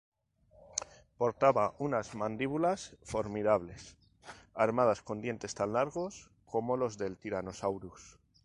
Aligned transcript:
Portaba 1.19 1.75
unas 1.77 2.15
mandíbulas 2.15 2.95
formidables, 3.03 3.95
armadas 4.55 5.03
con 5.03 5.21
dientes 5.21 5.53
tan 5.53 5.73
largos 5.73 6.31
como 6.47 6.75
los 6.75 6.97
del 6.97 7.19
"Tyrannosaurus". 7.19 8.17